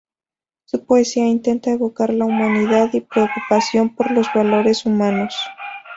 [0.65, 5.35] Su poesía intenta evocar la humanidad y preocupación por los valores humanos.